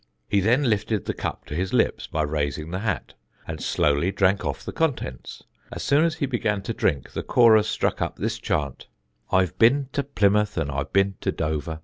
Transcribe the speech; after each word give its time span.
He 0.27 0.39
then 0.39 0.63
lifted 0.63 1.05
the 1.05 1.13
cup 1.13 1.45
to 1.45 1.53
his 1.53 1.73
lips 1.73 2.07
by 2.07 2.23
raising 2.23 2.71
the 2.71 2.79
hat, 2.79 3.13
and 3.47 3.61
slowly 3.61 4.11
drank 4.11 4.43
off 4.43 4.65
the 4.65 4.71
contents. 4.71 5.43
As 5.71 5.83
soon 5.83 6.05
as 6.05 6.15
he 6.15 6.25
began 6.25 6.63
to 6.63 6.73
drink, 6.73 7.11
the 7.11 7.21
chorus 7.21 7.69
struck 7.69 8.01
up 8.01 8.15
this 8.17 8.39
chant: 8.39 8.87
I've 9.31 9.59
bin 9.59 9.89
to 9.93 10.01
Plymouth 10.01 10.57
and 10.57 10.71
I've 10.71 10.91
bin 10.91 11.17
to 11.21 11.31
Dover. 11.31 11.79